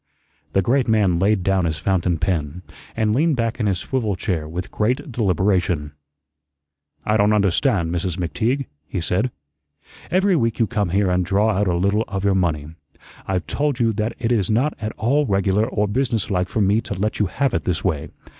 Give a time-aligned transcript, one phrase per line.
[0.53, 2.63] The great man laid down his fountain pen
[2.95, 5.91] and leaned back in his swivel chair with great deliberation.
[7.05, 8.17] "I don't understand, Mrs.
[8.17, 9.29] McTeague," he said.
[10.09, 12.69] "Every week you come here and draw out a little of your money.
[13.27, 16.81] I've told you that it is not at all regular or business like for me
[16.81, 18.09] to let you have it this way.